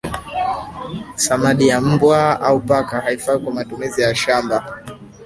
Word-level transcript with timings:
samadi 1.15 1.67
ya 1.67 1.81
mbwa 1.81 2.41
au 2.41 2.59
paka 2.59 3.01
haifai 3.01 3.39
kwa 3.39 3.53
matumizi 3.53 4.01
ya 4.01 4.15
shamba 4.15 4.83